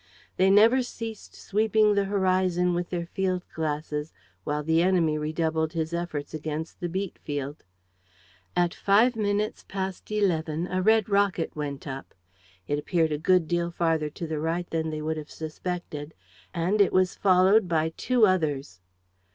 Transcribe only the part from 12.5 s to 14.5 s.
It appeared a good deal farther to the